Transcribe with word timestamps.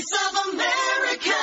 Voice 0.00 0.18
of 0.24 0.34
America. 0.44 1.38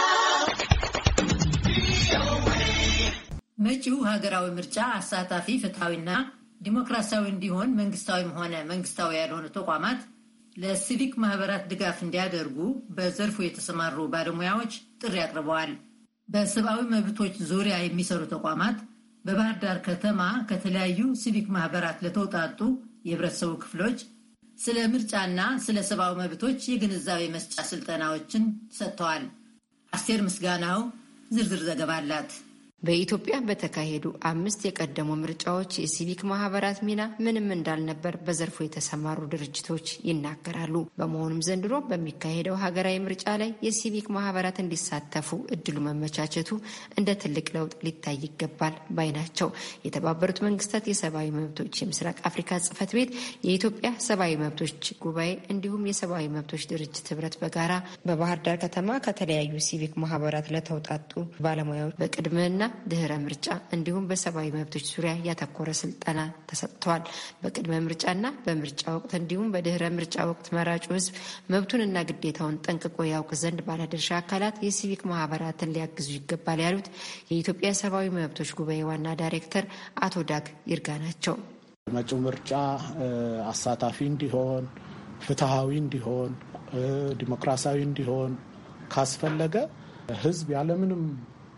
መጪው 3.65 3.97
ሀገራዊ 4.09 4.45
ምርጫ 4.57 4.77
አሳታፊ 4.95 5.47
ፍትሐዊና 5.63 6.09
ዲሞክራሲያዊ 6.61 7.25
እንዲሆን 7.33 7.75
መንግስታዊም 7.79 8.31
ሆነ 8.37 8.53
መንግስታዊ 8.71 9.11
ያልሆኑ 9.19 9.45
ተቋማት 9.57 9.99
ለሲቪክ 10.55 11.13
ማህበራት 11.23 11.67
ድጋፍ 11.71 11.99
እንዲያደርጉ 12.05 12.57
በዘርፉ 12.97 13.37
የተሰማሩ 13.45 14.07
ባለሙያዎች 14.15 14.73
ጥሪ 15.03 15.15
አቅርበዋል። 15.25 15.73
በሰብአዊ 16.27 16.81
መብቶች 16.95 17.35
ዙሪያ 17.51 17.77
የሚሰሩ 17.81 18.23
ተቋማት 18.35 18.79
በባህር 19.25 19.57
ዳር 19.65 19.79
ከተማ 19.87 20.21
ከተለያዩ 20.51 21.01
ሲቪክ 21.23 21.49
ማህበራት 21.57 21.99
ለተውጣጡ 22.07 22.59
የህብረተሰቡ 23.07 23.53
ክፍሎች 23.65 23.99
ስለ 24.57 24.77
ምርጫና 24.91 25.39
ስለ 25.65 25.77
ሰብአዊ 25.89 26.13
መብቶች 26.19 26.61
የግንዛቤ 26.69 27.23
መስጫ 27.33 27.55
ስልጠናዎችን 27.69 28.43
ሰጥተዋል። 28.77 29.25
አስቴር 29.93 30.21
ምስጋናው 30.27 30.79
ዝርዝር 31.31 31.61
ዘገባ 31.67 31.91
አላት። 31.99 32.31
በኢትዮጵያ 32.81 33.35
በተካሄዱ 33.47 34.03
አምስት 34.29 34.61
የቀደሙ 34.65 35.09
ምርጫዎች 35.21 35.71
የሲቪክ 35.81 36.19
ማህበራት 36.31 36.79
ሚና 36.87 37.01
ምንም 37.25 37.47
እንዳልነበር 37.55 38.15
በዘርፉ 38.25 38.57
የተሰማሩ 38.63 39.19
ድርጅቶች 39.31 39.87
ይናገራሉ። 40.09 40.75
በመሆኑም 40.99 41.41
ዘንድሮ 41.47 41.73
በሚካሄደው 41.87 42.55
ሀገራዊ 42.63 42.97
ምርጫ 43.05 43.25
ላይ 43.41 43.51
የሲቪክ 43.67 44.09
ማህበራት 44.17 44.59
እንዲሳተፉ 44.63 45.39
እድሉ 45.55 45.77
መመቻቸቱ 45.87 46.51
እንደ 46.97 47.15
ትልቅ 47.23 47.47
ለውጥ 47.55 47.73
ሊታይ 47.87 48.19
ይገባል 48.25 48.77
ባይ 48.97 49.09
ናቸው። 49.17 49.49
የተባበሩት 49.87 50.41
መንግስታት 50.47 50.87
የሰብአዊ 50.91 51.27
መብቶች 51.37 51.81
የምስራቅ 51.83 52.17
አፍሪካ 52.29 52.61
ጽህፈት 52.67 52.93
ቤት፣ 52.97 53.11
የኢትዮጵያ 53.47 53.91
ሰብአዊ 54.07 54.37
መብቶች 54.43 54.75
ጉባኤ 55.03 55.33
እንዲሁም 55.53 55.89
የሰብአዊ 55.91 56.27
መብቶች 56.37 56.65
ድርጅት 56.71 57.05
ህብረት 57.11 57.37
በጋራ 57.41 57.73
በባህር 58.07 58.39
ዳር 58.45 58.59
ከተማ 58.63 58.99
ከተለያዩ 59.07 59.53
ሲቪክ 59.67 59.93
ማህበራት 60.03 60.47
ለተውጣጡ 60.55 61.11
ባለሙያዎች 61.41 61.97
በቅድምና 61.99 62.63
ድህረ 62.89 63.13
ምርጫ 63.23 63.45
እንዲሁም 63.75 64.05
በሰብአዊ 64.09 64.47
መብቶች 64.55 64.85
ዙሪያ 64.91 65.13
ያተኮረ 65.27 65.69
ስልጠና 65.79 66.19
ተሰጥተዋል። 66.49 67.03
በቅድመ 67.41 67.79
ምርጫና 67.85 68.25
በምርጫ 68.45 68.83
ወቅት 68.95 69.11
እንዲሁም 69.19 69.51
በድህረ 69.53 69.83
ምርጫ 69.97 70.25
ወቅት 70.29 70.47
መራጩ 70.57 70.85
ህዝብ 70.93 71.13
መብቱንና 71.53 72.03
ግዴታውን 72.09 72.57
ጠንቅቆ 72.67 72.97
ያውቅ 73.11 73.31
ዘንድ 73.41 73.61
ባለድርሻ 73.67 74.09
አካላት 74.19 74.57
የሲቪክ 74.67 75.03
ማህበራትን 75.11 75.73
ሊያግዙ 75.75 76.09
ይገባል 76.17 76.61
ያሉት 76.65 76.89
የኢትዮጵያ 77.31 77.71
ሰብአዊ 77.81 78.09
መብቶች 78.17 78.51
ጉባኤ 78.59 78.81
ዋና 78.89 79.15
ዳይሬክተር 79.21 79.67
አቶ 80.01 80.25
ዳግ 80.31 80.47
ይርጋ 80.71 80.89
ናቸው። 81.03 81.37
መጪው 81.87 82.19
ምርጫ 82.23 82.51
አሳታፊ 83.51 83.97
እንዲሆን፣ 84.09 84.63
ፍትሐዊ 85.25 85.71
እንዲሆን፣ 85.81 86.31
ዲሞክራሲያዊ 87.19 87.79
እንዲሆን 87.85 88.31
ካስፈለገ 88.93 89.55
ህዝብ 90.17 90.47
ያለምንም 90.55 91.01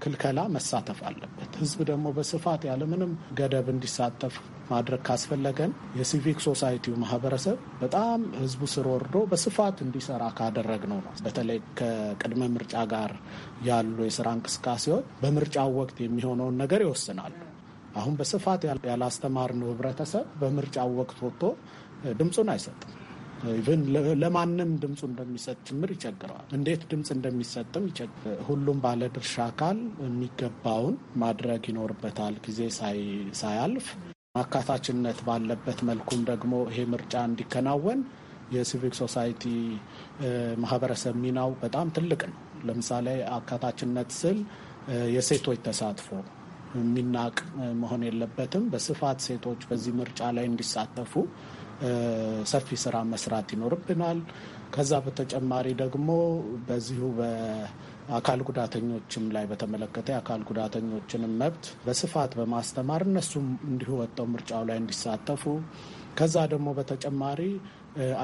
ክልከላ 0.02 0.40
መሳተፍ 0.54 1.00
አለበት። 1.08 1.52
ህዝብ 1.62 1.80
ደግሞ 1.90 2.08
በስፋት 2.16 2.62
ያለምንም 2.70 3.12
ገደብ 3.40 3.68
እንዲሳተፍ 3.74 4.36
ማድረግ 4.72 5.02
ካስፈለገን 5.08 5.72
የሲቪክ 6.00 6.40
ሶሳይቲው 6.46 6.96
ማህበረሰብ 7.04 7.58
በጣም 7.82 8.20
ህዝቡ 8.42 8.64
ስር 8.74 8.88
ወርዶ 8.92 9.16
በስፋት 9.32 9.78
እንዲሰራ 9.86 10.24
ካደረግ 10.38 10.84
ነው 10.86 11.00
ነው 11.00 11.14
በተለይ 11.26 11.60
ከቅድመ 11.80 12.42
ምርጫ 12.56 12.76
ጋር 12.92 13.12
ያሉ 13.68 13.98
የስራ 14.08 14.30
እንቅስቃሴዎች 14.38 15.06
በምርጫው 15.22 15.72
ወቅት 15.80 16.00
የሚሆነውን 16.04 16.58
ነገር 16.64 16.84
ይወስናሉ። 16.86 17.34
አሁን 17.96 18.16
በስፋት 18.20 18.62
ያላስተማርነው 18.90 19.70
ህብረተሰብ 19.72 20.26
በምርጫው 20.42 20.90
ወቅት 21.00 21.20
ወጥቶ 21.26 21.44
ድምፁን 22.20 22.50
አይሰጥም። 22.54 22.92
even 23.52 23.82
ለማንም 24.22 24.72
ድምፁ 24.82 25.02
እንደሚሰጥ 25.10 25.58
ጭምር 25.68 25.90
ይቸግረዋል። 25.94 26.48
እንዴት 26.58 26.82
ድምፅ 26.92 27.10
እንደሚሰጥም 27.16 27.86
ሁሉም 28.48 28.80
ባለድርሻ 28.84 29.36
አካል 29.46 29.78
የሚገባውን 30.04 30.96
ማድረግ 31.22 31.62
ይኖርበታል። 31.72 32.36
ጊዜ 32.48 32.60
ሳያልፍ 33.40 33.88
አካታችነት 34.42 35.20
ባለበት 35.28 35.80
መልኩም 35.90 36.20
ደግሞ 36.30 36.56
ይሄ 36.72 36.82
ምርጫ 36.94 37.14
እንዲከናወን 37.30 38.02
የ 38.54 38.65
civic 38.65 38.94
society 39.00 39.44
ማህበረሰብ 40.62 41.16
ሚናው 41.24 41.50
በጣም 41.64 41.88
ትልቅ 41.98 42.22
ነው። 42.30 42.38
ለምሳሌ 42.68 43.08
አካታችነት 43.38 44.10
ስል 44.20 44.38
የሴቶች 45.16 45.60
ተሳትፎ 45.66 46.08
የሚናቅ 46.78 47.36
መሆን 47.80 48.02
የለበትም። 48.08 48.64
በስፋት 48.72 49.20
ሴቶች 49.28 49.62
በዚህ 49.70 49.94
ምርጫ 50.00 50.20
ላይ 50.38 50.46
እንዲሳተፉ 50.50 51.14
ሰፊ 52.52 52.78
ስራ 52.84 52.96
መስራት 53.12 53.50
ይኖርብናል። 53.56 54.20
ከዛ 54.74 54.92
በተጨማሪ 55.06 55.68
ደግሞ 55.82 56.10
በዚሁ 56.68 57.04
በአካል 57.20 58.40
ጉዳተኞችም 58.50 59.26
ላይ 59.36 59.46
በተመለከተ 59.52 60.08
የአካል 60.14 60.42
ጉዳተኞችንም 60.50 61.34
መብት 61.42 61.66
በስፋት 61.86 62.34
በማስተማር 62.40 63.04
እነሱም 63.08 63.48
እንዲሁ 63.70 63.92
ወጥተው 64.02 64.28
ምርጫው 64.34 64.66
ላይ 64.70 64.80
እንዲሳተፉ 64.84 65.46
ከዛ 66.20 66.36
ደግሞ 66.54 66.70
በተጨማሪ 66.78 67.42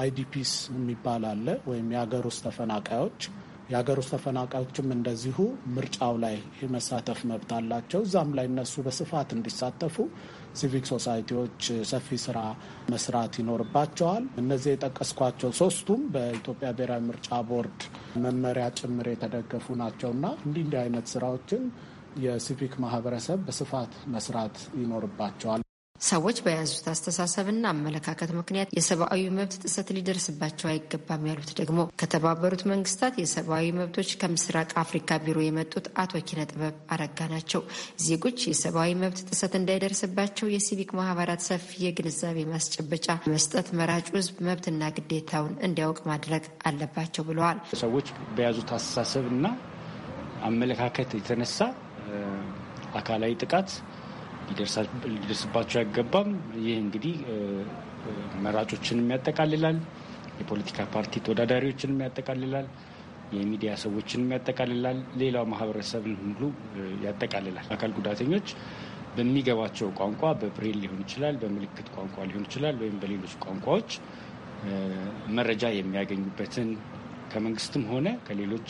IDPs 0.00 0.52
የሚባል 0.74 1.24
አለ 1.30 1.46
ወይም 1.68 1.88
የሀገር 1.94 2.24
ውስጥ 2.30 2.42
ተፈናቃዮች 2.46 3.20
የሀገር 3.68 3.98
ውስጥ 4.00 4.12
ተፈናቃዮችም 4.14 4.88
እንደዚሁ 4.94 5.36
ምርጫው 5.76 6.14
ላይ 6.24 6.34
የመሳተፍ 6.60 7.20
መብት 7.30 7.50
አላቸው። 7.56 8.00
እዛም 8.06 8.30
ላይ 8.38 8.46
እነሱ 8.50 8.74
በስፋት 8.86 9.30
እንዲሳተፉ 9.36 9.96
civic 10.60 10.84
society 10.92 11.34
ዎች 11.34 11.58
ሰፊ 11.90 12.18
ስራ 12.24 12.38
መስራት 12.92 13.34
ይኖርባቸዋል። 13.40 14.24
እነዚህ 14.42 14.70
የጠቀስኳቸው 14.72 15.52
ሶስቱም 15.60 16.02
በኢትዮጵያ 16.14 16.70
ብሔራዊ 16.78 17.02
ምርጫ 17.08 17.40
ቦርድ 17.50 17.80
መመሪያ 18.24 18.66
ጭምር 18.80 19.08
የተደገፉ 19.12 19.76
ናቸውና 19.82 20.26
እንዲህ 20.44 20.64
እንዲህ 20.66 20.80
አይነት 20.84 21.08
ስራዎችን 21.14 21.64
የሲቪክ 22.24 22.74
ማህበረሰብ 22.84 23.40
በስፋት 23.48 23.94
መስራት 24.12 24.58
ይኖርባቸዋል። 24.80 25.65
ሰዎች 26.04 26.38
በያዙት 26.44 26.86
አስተሳሰብና 26.90 27.64
አመለካከት 27.72 28.30
ምክንያት 28.38 28.72
የሰብአዊ 28.76 29.22
መብት 29.36 29.54
ጥሰት 29.62 29.88
ሊደርስባቸው 29.96 30.68
አይገባም 30.70 31.24
ያሉት 31.30 31.50
ደግሞ 31.60 31.78
ከተባበሩት 32.00 32.62
መንግስታት 32.70 33.14
የሰብአዊ 33.20 33.66
መብቶች 33.78 34.10
ከምስራቅ 34.20 34.68
አፍሪካ 34.82 35.18
ቢሮ 35.24 35.38
የመጡት 35.44 35.86
አቶ 36.02 36.22
ኪነ 36.28 36.40
ጥበብ 36.50 36.76
አረጋ 36.94 37.28
ናቸው። 37.32 37.62
ዜጎች 38.06 38.38
የሰብአዊ 38.50 38.92
መብት 39.02 39.22
ጥሰት 39.30 39.54
እንዳይደርስባቸው 39.60 40.52
የሲቪክ 40.54 40.92
ማህበራት 41.00 41.42
ሰፊ 41.48 41.68
የግንዛቤ 41.86 42.38
ማስጨበጫ 42.52 43.08
መስጠት፣ 43.28 43.68
መራጩ 43.80 44.08
ህዝብ 44.16 44.36
መብትና 44.48 44.82
ግዴታውን 44.96 45.54
እንዲያውቅ 45.68 46.00
ማድረግ 46.10 46.44
አለባቸው 46.66 47.24
ብለዋል። 47.28 47.58
ሰዎች 47.80 48.06
በያዙት 48.36 48.70
አስተሳሰብና 48.76 49.46
አመለካከት 50.46 51.10
የተነሳ 51.16 51.58
አካላዊ 52.96 53.32
ጥቃት 53.42 53.70
ሊደርስባቸው 54.48 55.78
አይገባም። 55.80 56.28
ይህ 56.64 56.76
እንግዲህ 56.82 57.14
መራጮችንም 58.44 59.08
ያጠቃልላል፣ 59.14 59.78
የፖለቲካ 60.40 60.78
ፓርቲ 60.94 61.12
ተወዳዳሪዎችንም 61.26 62.02
ያጠቃልላል፣ 62.06 62.66
የሚዲያ 63.36 63.70
ሰዎችንም 63.84 64.28
ያጠቃልላል፣ 64.34 64.98
ሌላው 65.22 65.44
ማህበረሰብን 65.52 66.16
ሁሉ 66.22 66.42
ያጠቃልላል። 67.06 67.66
አካል 67.76 67.92
ጉዳተኞች 67.98 68.48
በሚገባቸው 69.16 69.88
ቋንቋ 69.98 70.22
በብሬል 70.40 70.76
ሊሆን 70.82 71.00
ይችላል፣ 71.04 71.34
በምልክት 71.42 71.88
ቋንቋ 71.96 72.16
ሊሆን 72.30 72.44
ይችላል፣ 72.48 72.76
ወይም 72.82 72.96
በሌሎች 73.02 73.34
ቋንቋዎች 73.44 73.90
መረጃ 75.36 75.64
የሚያገኙበትን 75.74 76.68
ከመንግስትም 77.32 77.84
ሆነ 77.90 78.08
ከሌሎች 78.26 78.68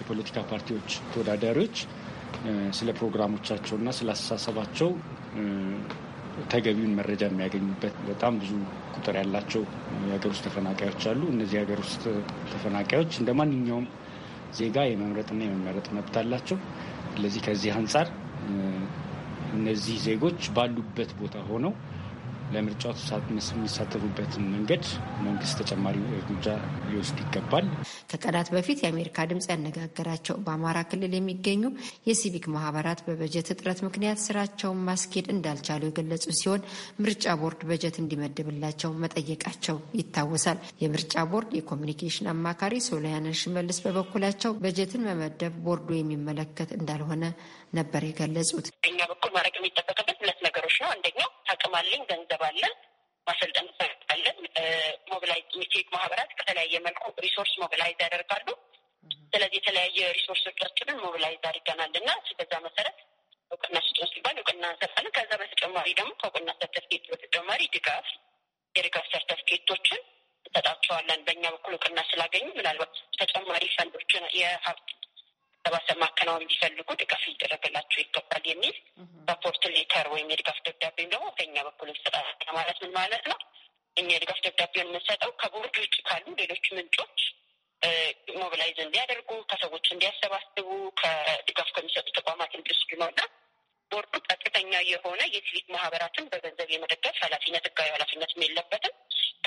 የፖለቲካ 0.00 0.38
ፓርቲዎች 0.50 0.90
ተወዳዳሪዎች 1.12 1.76
ስለ 2.78 2.90
ፕሮግራሞቻቸውና 2.98 3.88
ስለ 3.98 4.08
አስተሳሰባቸው 4.14 4.90
ተገቢውን 6.50 6.92
መረጃ 6.98 7.22
የሚያገኙበት 7.28 7.94
በጣም 8.08 8.34
ብዙ 8.40 8.50
ቁጥር 8.94 9.14
ያላቸው 9.20 9.62
የሀገር 10.02 10.30
ውስጥ 10.32 10.44
ተፈናቃዮች 10.46 11.02
አሉ። 11.10 11.22
እነዚህ 11.34 11.56
የሀገር 11.58 11.80
ውስጥ 11.84 12.04
ተፈናቃዮች 12.52 13.12
እንደ 13.20 13.30
ማንኛውም 13.40 13.86
ዜጋ 14.58 14.76
የመምረጥና 14.88 15.40
የመመረጥ 15.46 15.86
መብት 15.96 16.14
አላቸው። 16.22 16.58
ስለዚህ 17.14 17.42
ከዚህ 17.46 17.72
አንጻር 17.78 18.08
እነዚህ 19.58 19.96
ዜጎች 20.06 20.40
ባሉበት 20.56 21.10
ቦታ 21.20 21.36
ሆነው 21.50 21.72
ለምርጫው 22.54 22.92
የሚሳተፉበትን 23.52 24.44
መንገድ 24.52 24.84
መንግስት 25.26 25.56
ተጨማሪ 25.60 25.96
እርምጃ 26.18 26.46
ሊወስድ 26.88 27.18
ይገባል። 27.24 27.66
ከቀናት 28.10 28.48
በፊት 28.54 28.78
የአሜሪካ 28.82 29.26
ድምፅ 29.30 29.46
ያነጋገራቸው 29.52 30.36
በአማራ 30.44 30.78
ክልል 30.90 31.14
የሚገኙ 31.16 31.62
የሲቪክ 32.08 32.46
ማህበራት 32.54 33.00
በበጀት 33.06 33.50
እጥረት 33.54 33.80
ምክንያት 33.86 34.22
ስራቸውን 34.24 34.82
ማስኬድ 34.88 35.28
እንዳልቻሉ 35.34 35.82
የገለጹ 35.88 36.24
ሲሆን 36.40 36.64
ምርጫ 37.02 37.36
ቦርድ 37.42 37.62
በጀት 37.70 37.98
እንዲመድብላቸው 38.02 38.92
መጠየቃቸው 39.04 39.78
ይታወሳል። 40.00 40.58
የምርጫ 40.82 41.16
ቦርድ 41.32 41.52
የኮሚኒኬሽን 41.58 42.32
አማካሪ 42.34 42.74
ሶሊያና 42.88 43.34
ሽመልስ 43.40 43.80
በበኩላቸው 43.84 44.52
በጀትን 44.62 45.06
መመደብ 45.08 45.54
ቦርዱ 45.66 45.88
የሚመለከት 45.98 46.70
እንዳልሆነ 46.78 47.24
ነበር 47.74 48.02
የገለጹት። 48.08 48.66
አቅም 51.68 51.78
አለኝ፣ 51.78 52.02
ገንዘብ 52.10 52.42
አለን፣ 52.46 52.74
ማሰልጠን 53.26 53.66
አለን። 54.12 54.36
mobilize 55.10 55.44
የሲቪክ 55.54 55.86
ማህበራት 55.94 56.30
ከተለያየ 56.38 56.74
መልኩ 56.86 57.02
resource 57.24 57.52
mobilize 57.62 57.98
ያደርጋሉ። 58.04 58.46
ስለዚህ 59.32 59.58
የተለያየ 59.60 59.98
resource 60.16 60.50
ኦቻችንን 60.50 60.96
mobilize 61.02 61.42
አድርገናል 61.50 61.92
እና 62.00 62.08
በዛ 62.38 62.52
መሰረት 62.66 62.98
እውቅና 63.50 63.76
ስጡን 63.86 64.08
ሲባል 64.12 64.36
እውቅና 64.40 64.64
እንሰጣለን። 64.72 65.12
ከዛ 65.16 65.30
በተጨማሪ 65.42 65.88
ደግሞ 65.98 66.12
ከእውቅና 66.20 66.50
ሰርተፍኬት 66.60 67.04
በተጨማሪ 67.12 67.60
ድጋፍ 67.76 68.08
የድጋፍ 68.74 69.06
ሰርተፍኬቶችን 69.12 70.00
እንሰጣቸዋለን። 70.46 71.22
በእኛ 71.28 71.44
በኩል 71.54 71.74
እውቅና 71.76 72.00
ስላገኙ 72.10 72.48
ምናልባት 72.58 72.94
ተጨማሪ 73.20 73.64
ፈንዶችን 73.76 74.24
የሀብት 74.40 74.88
ማከናወን 76.28 76.48
ቢፈልጉ 76.50 76.88
ድጋፍ 77.00 77.22
ሊደረግላቸው 77.28 77.98
ይገባል 78.02 78.44
የሚል 78.48 78.74
support 79.28 79.62
letter 79.74 80.06
ወይም 80.12 80.28
የድጋፍ 80.32 80.58
ደብዳቤም 80.66 81.08
ደግሞ 81.12 81.26
በእኛ 81.36 81.56
በኩል 81.68 81.88
እንሰጣለን። 81.92 82.36
ማለት 82.58 82.78
ምን 82.82 82.92
ማለት 82.98 83.24
ነው? 83.30 83.38
እኛ 83.96 84.08
የድጋፍ 84.12 84.38
ደብዳቤውን 84.46 84.88
የምንሰጠው 84.88 85.30
ከቦርድ 85.40 85.76
ውጭ 85.82 85.96
ካሉ 86.08 86.26
ሌሎች 86.40 86.66
ምንጮች 86.76 87.18
mobilize 88.38 88.78
እንዲያደርጉ፣ 88.84 89.30
ከሰዎች 89.50 89.86
እንዲያሰባስቡ፣ 89.88 90.68
ከድጋፍ 91.00 91.68
ከሚሰጡ 91.76 92.06
ተቋማት 92.18 92.52
እንዲወስዱ 92.58 92.90
ነው 93.02 93.08
እና 93.12 93.20
ቦርዱ 93.90 94.14
ቀጥተኛ 94.26 94.72
የሆነ 94.90 95.20
የሲቪክ 95.34 95.66
ማህበራትን 95.74 96.26
በገንዘብ 96.32 96.70
የመደገፍ 96.72 97.16
ኃላፊነት 97.24 97.66
ህጋዊ 97.68 97.88
ኃላፊነትም 97.96 98.42
የለበትም። 98.46 98.94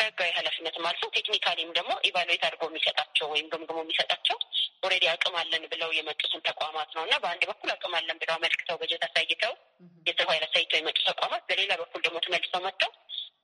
ከህጋዊ 0.01 0.29
ኃላፊነትም 0.37 0.85
አልፎ 0.89 1.03
technically 1.15 1.63
ም 1.63 1.71
ደግሞ 1.75 1.91
evaluate 2.07 2.43
አድርጎ 2.47 2.63
የሚሰጣቸው 2.69 3.27
ወይም 3.33 3.47
ገምግሞ 3.51 3.77
የሚሰጣቸው 3.83 4.37
already 4.83 5.05
አቅም 5.11 5.35
አለን 5.41 5.63
ብለው 5.73 5.89
የመጡትን 5.97 6.41
ተቋማት 6.47 6.89
ነው 6.95 7.03
እና 7.05 7.15
በአንድ 7.23 7.43
በኩል 7.49 7.69
አቅም 7.73 7.93
አለን 7.99 8.19
ብለው 8.21 8.33
አመልክተው 8.37 8.79
በጀት 8.81 9.03
አሳይተው 9.07 9.53
የሰው 10.07 10.29
ኃይል 10.31 10.43
አሳይተው 10.47 10.79
የመጡ 10.79 10.97
ተቋማት፣ 11.09 11.43
በሌላ 11.49 11.71
በኩል 11.81 12.01
ደግሞ 12.05 12.19
ተመልሰው 12.25 12.63
መጥተው 12.65 12.91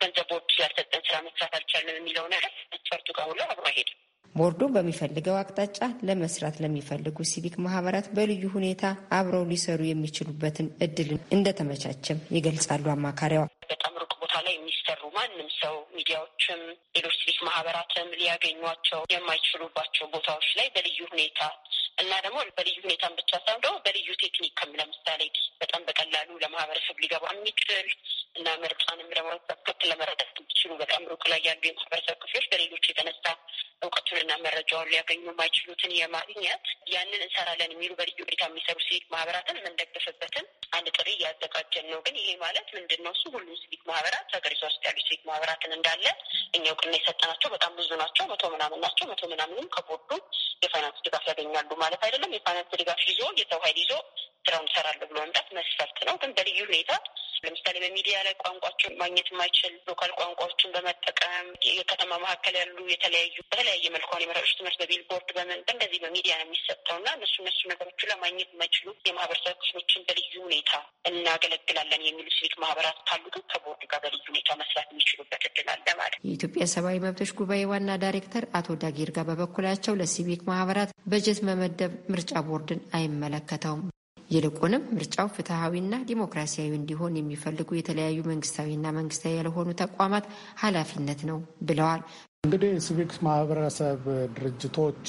ገንዘብ 0.02 0.28
ቦርድ 0.32 0.50
ስላልሰጠን 0.56 1.04
ስራ 1.08 1.18
መስራት 1.28 1.54
አልቻለን 1.60 2.00
የሚለው 2.00 2.26
ነገር 2.36 2.52
መስፈርቱ 2.74 3.08
ጋር 3.18 3.28
ሁሉ 3.32 3.40
አብሮ 3.48 3.66
አይሄድም። 3.72 3.98
ቦርዱ 4.36 4.62
በሚፈልገው 4.74 5.38
አቅጣጫ 5.38 5.78
ለመስራት 6.08 6.58
ለሚፈልጉ 6.64 7.18
ሲቪክ 7.30 7.56
ማህበራት 7.66 8.08
በልዩ 8.18 8.44
ሁኔታ 8.56 8.84
አብረው 9.18 9.46
ሊሰሩ 9.52 9.82
የሚችሉበትን 9.88 10.70
እድል 10.86 11.12
እንደተመቻቸም 11.38 12.20
ይገልጻሉ 12.38 12.86
አማካሪዋ። 12.96 13.46
በጣም 13.72 13.96
ሩቅ 14.04 14.14
ቦታ 14.24 14.36
ላይ 14.46 14.54
የሚሰሩ 14.58 15.02
ሰው 15.68 15.78
ሚዲያዎችም፣ 15.96 16.60
ሌሎች 16.96 17.16
ሲቪክ 17.18 17.40
ማህበራትም 17.48 18.10
ሊያገኟቸው 18.20 19.02
የማይችሉባቸው 19.14 20.06
ቦታዎች 20.14 20.48
ላይ 20.60 20.68
በልዩ 20.76 21.00
ሁኔታ 21.12 21.40
እና 22.02 22.12
ደግሞ 22.26 22.38
በልዩ 22.58 22.78
ሁኔታም 22.86 23.14
ብቻ 23.20 23.32
ሳይሆን 23.44 23.62
ደግሞ 23.64 23.78
በልዩ 23.86 24.10
ቴክኒክም 24.24 24.72
ለምሳሌ 24.80 25.22
በጣም 25.62 25.82
በቀላሉ 25.88 26.30
ለማህበረሰብ 26.44 27.02
ሊገባ 27.04 27.26
የሚችል 27.34 27.88
እና 28.38 28.48
ምርጫንም 28.64 29.10
ለመረዳት 29.18 29.84
ለመረዳት 29.92 30.32
የሚችሉ 30.36 30.72
በጣም 30.84 31.08
ሩቅ 31.12 31.24
ላይ 31.34 31.42
ያሉ 31.48 31.64
የማህበረሰብ 31.70 32.18
ክፍሎች 32.24 32.48
በሌሎች 32.54 32.86
የተነሳ 32.92 33.26
እውቀቱንና 34.10 34.34
መረጃውን 34.44 34.90
ሊያገኙ 34.92 35.22
የማይችሉትን 35.26 35.92
የማግኘት 35.96 36.62
ያንን 36.92 37.24
እንሰራለን 37.26 37.72
የሚሉ 37.74 37.92
በልዩ 38.00 38.20
ሁኔታ 38.24 38.44
የሚሰሩ 38.48 38.78
ሲቪክ 38.84 39.06
ማህበራትን 39.14 39.58
የምንደግፍበትን 39.60 40.46
አንድ 40.78 40.88
ጥሪ 40.98 41.08
እያዘጋጀን 41.16 41.88
ነው። 41.92 42.00
ግን 42.06 42.16
ይሄ 42.22 42.30
ማለት 42.44 42.68
ምንድን 42.78 43.02
ነው? 43.06 43.12
እሱ 43.16 43.24
ሁሉም 43.36 43.58
ሲቪክ 43.62 43.82
ማህበራት 43.90 44.30
ሀገሪቷ 44.38 44.62
ውስጥ 44.70 44.82
ያሉ 44.88 44.98
ሲቪክ 45.04 45.24
ማህበራትን 45.30 45.76
እንዳለ 45.78 46.06
እኛ 46.56 46.66
እውቅና 46.72 46.94
የሰጠናቸው 46.98 47.52
በጣም 47.56 47.76
ብዙ 47.80 47.90
ናቸው። 48.04 48.26
መቶ 48.32 48.44
ምናምን 48.56 48.82
ናቸው። 48.86 49.08
መቶ 49.12 49.22
ምናምንም 49.34 49.70
ከቦርዱ 49.76 50.12
የፋይናንስ 50.64 51.04
ድጋፍ 51.08 51.28
ያገኛሉ 51.32 51.72
ማለት 51.84 52.04
አይደለም። 52.08 52.36
የፋይናንስ 52.38 52.74
ድጋፍ 52.82 53.04
ይዞ 53.10 53.22
የሰው 53.42 53.62
ኃይል 53.66 53.80
ይዞ 53.84 53.94
ስራውን 54.48 54.68
ይሰራሉ 54.70 55.02
ብሎ 55.10 55.18
መምጣት 55.22 55.48
መስፈርት 55.56 55.98
ነው። 56.08 56.16
ግን 56.22 56.32
በልዩ 56.36 56.60
ሁኔታ 56.68 56.92
ለምሳሌ 57.44 57.76
በሚዲያ 57.84 58.18
ላይ 58.26 58.34
ቋንቋቸውን 58.42 58.96
ማግኘት 59.02 59.28
የማይችል 59.32 59.74
local 59.90 60.12
ቋንቋዎችን 60.20 60.74
በመጠቀም 60.76 61.48
የከተማ 61.70 62.12
መካከል 62.24 62.56
ያሉ 62.60 62.78
የተለያዩ 62.92 63.36
በተለያየ 63.44 63.86
መልኳን 63.98 64.24
የመራጮች 64.24 64.52
ትምህርት 64.58 64.78
በቢልቦርድ 64.82 65.30
በእንደዚህ 65.36 66.00
በሚዲያ 66.04 66.34
ነው 66.40 66.46
የሚሰጠው 66.48 66.96
እና 67.00 67.08
እነሱ 67.18 67.36
እነሱ 67.44 67.60
ነገሮቹ 67.72 68.00
ለማግኘት 68.12 68.50
የማይችሉ 68.54 68.88
የማህበረሰብ 69.08 69.56
ክፍሎችን 69.64 70.06
በልዩ 70.08 70.34
ሁኔታ 70.48 70.72
እናገለግላለን 71.12 72.06
የሚሉ 72.08 72.28
ሲቪክ 72.38 72.56
ማህበራት 72.64 73.00
ካሉ 73.10 73.24
ግን 73.36 73.44
ከቦርድ 73.54 73.84
ጋር 73.92 74.02
በልዩ 74.06 74.24
ሁኔታ 74.32 74.50
መስራት 74.62 74.88
የሚችሉበት 74.94 75.44
እድል 75.50 75.70
አለ 75.76 75.88
ማለት 76.02 76.20
የኢትዮጵያ 76.28 76.66
ሰብአዊ 76.74 76.98
መብቶች 77.06 77.34
ጉባኤ 77.40 77.62
ዋና 77.72 78.00
ዳይሬክተር 78.04 78.46
አቶ 78.60 78.78
ዳጊርጋ 78.84 79.26
በበኩላቸው 79.30 80.00
ለሲቪክ 80.02 80.44
ማህበራት 80.52 80.92
በጀት 81.14 81.42
መመደብ 81.50 81.94
ምርጫ 82.14 82.34
ቦርድን 82.48 82.82
አይመለከተውም 83.00 83.84
ይልቁንም 84.30 84.84
ምርጫው 84.94 85.28
ፍትሐዊና 85.36 85.96
ዲሞክራሲያዊ 86.10 86.72
እንዲሆን 86.78 87.18
የሚፈልጉ 87.18 87.70
የተለያዩ 87.76 88.20
መንግስታዊና 88.30 88.88
መንግስታዊ 88.98 89.34
ያልሆኑ 89.38 89.70
ተቋማት 89.82 90.26
ኃላፊነት 90.62 91.22
ነው 91.30 91.40
ብለዋል። 91.68 92.02
እንግዲህ 92.44 92.74
ሲቪክ 92.86 93.14
ማህበረሰብ 93.28 94.04
ድርጅቶች 94.38 95.04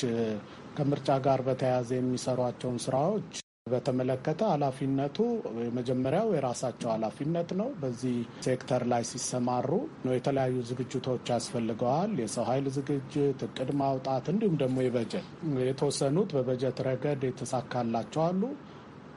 ከምርጫ 0.76 1.11
ጋር 1.26 1.41
በተያያዘ 1.47 1.91
የሚሰሯቸውን 1.97 2.79
ስራዎች 2.85 3.31
በተመለከተ 3.69 4.41
ኃላፊነቱ 4.53 5.17
የመጀመሪያው 5.62 6.29
የራሳቸው 6.35 6.88
ኃላፊነት 6.93 7.50
ነው። 7.61 7.69
በዚህ 7.82 8.14
ሴክተር 8.47 8.82
ላይ 8.93 9.03
ሲሰማሩ 9.11 9.71
የተለያዩ 10.12 10.56
ዝግጅቶች 10.69 11.32
ያስፈልገዋል። 11.35 12.12
የሰው 12.23 12.47
ኃይል 12.50 12.67
ዝግጅት፣ 12.76 13.14
እቅድ 13.49 13.71
ማውጣት 13.82 14.26
እንዲሁም 14.32 14.56
ደግሞ 14.62 14.79
የበጀት 14.87 15.26
የተወሰኑት 15.64 16.32
በበጀት 16.37 16.81
ረገድ 16.88 17.23
የተሳካላቸው 17.29 18.23
አሉ። 18.29 18.43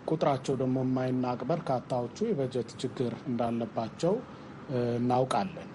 ቁጥራቸው 0.08 0.56
ደግሞ 0.62 0.78
የማይናቅ 0.86 1.40
በርካታዎቹ 1.50 2.18
የበጀት 2.28 2.70
ችግር 2.82 3.14
እንዳለባቸው 3.30 4.14
እናውቃለን። 4.98 5.70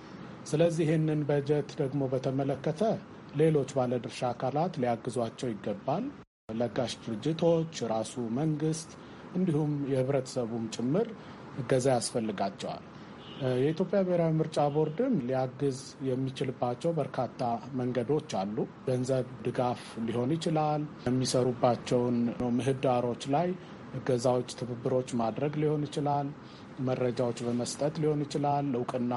ስለዚህ 0.49 0.84
ይህንን 0.87 1.20
በጀት 1.28 1.70
ደግሞ 1.81 2.02
በተመለከተ 2.12 2.82
ሌሎች 3.37 3.70
ባለድርሻ 3.78 4.20
አካላት 4.31 4.75
ሊያግዟቸው 4.82 5.49
ይገባል። 5.52 6.05
ለጋሽ 6.56 6.93
ድርጅቶች፣ 7.05 7.73
ራሱ 7.93 8.14
መንግስት፣ 8.38 8.90
እንዲሁም 9.37 9.73
የህብረተሰቡም 9.93 10.67
ጭምር 10.76 11.08
እገዛ 11.61 11.87
ያስፈልጋቸዋል። 11.96 12.84
የኢትዮጵያ 13.58 13.99
ብሔራዊ 14.05 14.32
ምርጫ 14.37 14.58
ቦርድም 14.75 15.14
ሊያግዝ 15.26 15.79
የሚችልባቸው 16.06 16.90
በርካታ 16.99 17.40
መንገዶች 17.81 18.31
አሉ። 18.40 18.56
ገንዘብ 18.87 19.26
ድጋፍ 19.44 19.81
ሊሆን 20.06 20.31
ይችላል። 20.37 20.84
የሚሰሩባቸውን 21.08 22.17
ምህዳሮች 22.58 23.25
ላይ 23.34 23.49
እገዛዎች፣ 23.96 24.48
ትብብሮች 24.58 25.10
ማድረግ 25.20 25.54
ሊሆን 25.62 25.84
ይችላል። 25.87 26.28
መረጃዎች 26.87 27.38
በመስጠት 27.46 27.94
ሊሆን 28.02 28.22
ይችላል። 28.25 28.66
እውቅና 28.78 29.12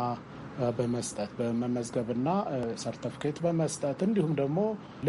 በመስጠት 0.78 1.32
በመመዝገብና 1.38 2.30
ሰርተፍኬት 2.82 3.38
በመስጠት 3.44 4.00
እንዲሁም 4.08 4.34
ደግሞ 4.40 4.60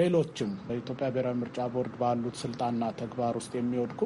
ሌሎችም 0.00 0.50
በኢትዮጵያ 0.66 1.08
ብሔራዊ 1.14 1.36
ምርጫ 1.40 1.66
ቦርድ 1.74 1.94
ባሉት 2.00 2.36
ስልጣንና 2.42 2.90
ተግባር 3.00 3.34
ውስጥ 3.40 3.52
የሚወድቁ 3.58 4.00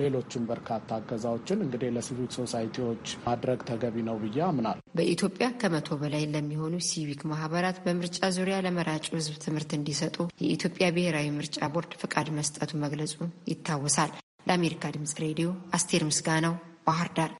ሌሎችም 0.00 0.42
በርካታ 0.48 0.98
እገዛዎችን 1.00 1.62
እንግዲህ 1.64 1.92
ለሲቪክ 1.94 2.30
ሶሳይቲዎች 2.38 3.04
ማድረግ 3.26 3.60
ተገቢ 3.70 4.04
ነው 4.08 4.16
ብዬ 4.22 4.38
አምናለሁ። 4.48 4.82
በኢትዮጵያ 4.98 5.46
ከመቶ 5.60 5.98
በላይ 6.02 6.24
ለሚሆኑ 6.34 6.74
ሲቪክ 6.88 7.22
ማህበራት 7.32 7.78
በምርጫ 7.86 8.20
ዙሪያ 8.36 8.58
ለመራጩ 8.66 9.06
ሕዝብ 9.16 9.36
ትምህርት 9.44 9.72
እንዲሰጡ 9.78 10.16
የኢትዮጵያ 10.44 10.88
ብሔራዊ 10.96 11.28
ምርጫ 11.38 11.58
ቦርድ 11.74 11.94
ፍቃድ 12.02 12.30
መስጠቱ 12.38 12.72
መግለጹ 12.84 13.14
ይታወሳል። 13.52 14.12
ለአሜሪካ 14.46 14.84
ድምጽ 14.96 15.12
ሬዲዮ 15.24 15.48
አስቴር 15.76 16.02
ምስጋናው 16.10 16.54
ባህር 16.88 17.08
ዳር 17.16 17.30